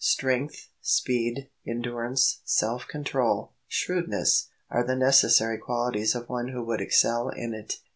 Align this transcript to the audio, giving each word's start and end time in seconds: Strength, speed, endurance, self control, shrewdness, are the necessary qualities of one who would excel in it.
Strength, 0.03 0.69
speed, 0.81 1.51
endurance, 1.63 2.41
self 2.43 2.87
control, 2.87 3.51
shrewdness, 3.67 4.47
are 4.71 4.83
the 4.83 4.95
necessary 4.95 5.59
qualities 5.59 6.15
of 6.15 6.27
one 6.27 6.47
who 6.47 6.63
would 6.65 6.81
excel 6.81 7.29
in 7.29 7.53
it. 7.53 7.75